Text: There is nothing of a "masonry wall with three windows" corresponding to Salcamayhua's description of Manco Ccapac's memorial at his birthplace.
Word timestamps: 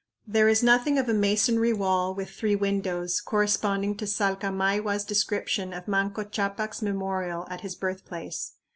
There 0.25 0.47
is 0.47 0.63
nothing 0.63 0.97
of 0.97 1.07
a 1.07 1.13
"masonry 1.13 1.73
wall 1.73 2.15
with 2.15 2.31
three 2.31 2.55
windows" 2.55 3.21
corresponding 3.21 3.95
to 3.97 4.05
Salcamayhua's 4.05 5.05
description 5.05 5.73
of 5.73 5.87
Manco 5.87 6.23
Ccapac's 6.23 6.81
memorial 6.81 7.45
at 7.51 7.61
his 7.61 7.75
birthplace. 7.75 8.53